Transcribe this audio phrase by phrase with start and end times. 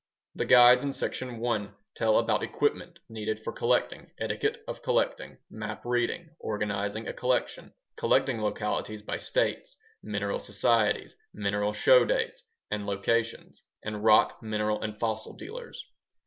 [0.33, 5.85] The guides in Section I tell about equipment needed for collecting, etiquette of collecting, map
[5.85, 12.41] reading, organizing a collection, collecting localities by States, mineral societies, mineral show dates
[12.71, 15.85] and locations, and rock, mineral, and fossil dealers.